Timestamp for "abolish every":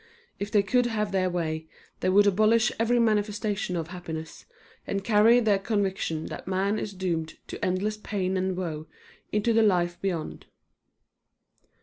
2.25-2.97